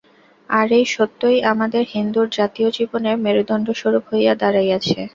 আর 0.49 0.67
এই 0.77 0.85
সত্যই 0.95 1.39
আমাদের 1.51 1.83
হিন্দুর 1.93 2.27
জাতীয় 2.37 2.69
জীবনের 2.77 3.15
মেরুদণ্ডস্বরূপ 3.25 4.03
হইয়া 4.11 4.33
দাঁড়াইয়াছে। 4.41 4.99